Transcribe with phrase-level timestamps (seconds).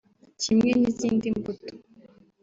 [0.41, 1.71] kimwe n’izindi mbuto